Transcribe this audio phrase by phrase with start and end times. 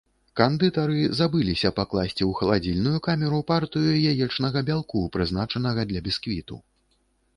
[0.39, 6.57] Кандытары забыліся пакласці ў халадзільную камеру партыю яечнага бялку, прызначанага для бісквіту.